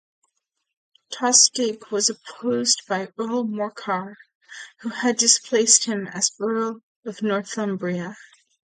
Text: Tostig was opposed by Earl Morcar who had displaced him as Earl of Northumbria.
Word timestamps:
Tostig 1.13 1.91
was 1.91 2.09
opposed 2.09 2.81
by 2.87 3.09
Earl 3.19 3.43
Morcar 3.45 4.15
who 4.79 4.89
had 4.89 5.15
displaced 5.15 5.83
him 5.85 6.07
as 6.07 6.31
Earl 6.39 6.81
of 7.05 7.21
Northumbria. 7.21 8.17